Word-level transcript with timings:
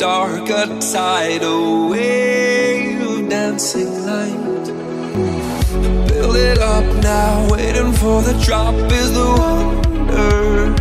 dark, 0.00 0.48
a 0.48 0.66
tidal 0.80 1.90
wave 1.90 3.00
of 3.02 3.28
dancing 3.28 4.06
light. 4.06 4.66
Build 6.08 6.36
it 6.36 6.58
up 6.58 6.86
now, 7.02 7.52
waiting 7.52 7.92
for 7.92 8.22
the 8.22 8.32
drop 8.42 8.74
is 8.90 9.12
the 9.12 9.26
wonder. 9.38 10.74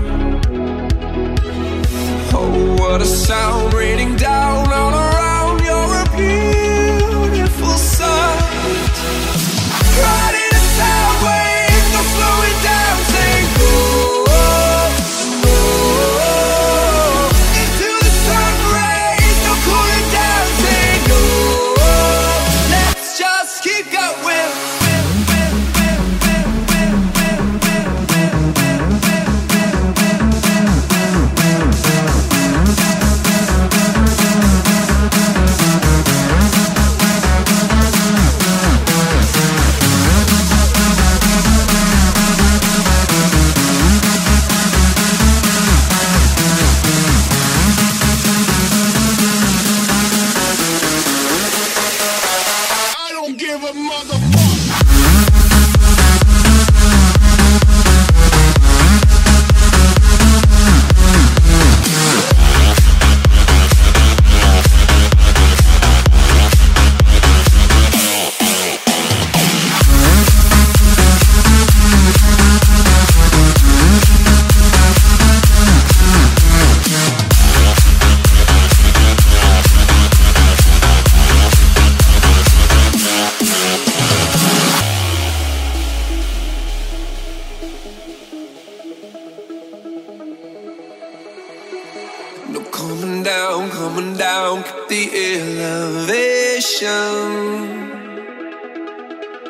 Oh, 2.33 2.75
what 2.79 3.01
a 3.01 3.05
sound 3.05 3.73
raining 3.73 4.15
down 4.15 4.68
Give 53.49 53.63
a 53.63 53.73
motherfucker. 53.73 54.38
No 92.51 92.61
coming 92.71 93.21
down, 93.21 93.69
coming 93.69 94.17
down, 94.17 94.63
keep 94.63 94.87
the 94.89 95.03
elevation. 95.35 96.79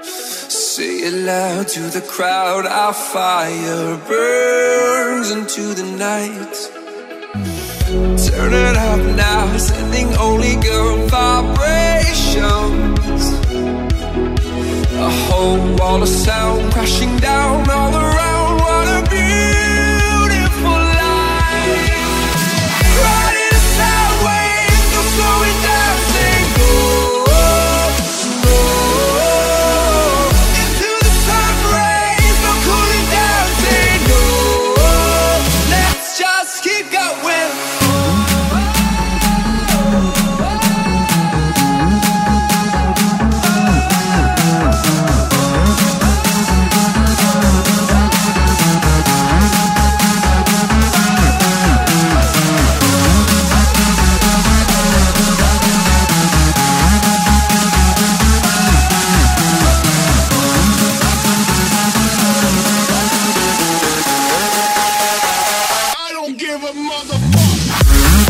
Say 0.03 0.93
it 1.07 1.13
loud 1.13 1.67
to 1.69 1.79
the 1.79 2.01
crowd, 2.01 2.65
our 2.65 2.93
fire 2.93 3.97
burns 4.07 5.31
into 5.31 5.73
the 5.73 5.83
night. 5.97 6.55
Turn 8.27 8.53
it 8.53 8.75
up 8.75 9.01
now, 9.15 9.57
sending 9.57 10.13
only 10.17 10.55
good 10.57 11.09
vibrations. 11.09 12.43
A 15.07 15.09
whole 15.23 15.75
wall 15.77 16.01
of 16.01 16.09
sound 16.09 16.73
crashing 16.73 17.15
down 17.17 17.69
all 17.69 17.93
around. 17.93 17.98
Mm-hmm. 67.91 68.28